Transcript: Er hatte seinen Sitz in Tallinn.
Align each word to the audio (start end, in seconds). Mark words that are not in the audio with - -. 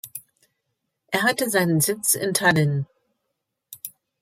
Er 1.11 1.21
hatte 1.21 1.51
seinen 1.51 1.79
Sitz 1.79 2.15
in 2.15 2.33
Tallinn. 2.33 2.87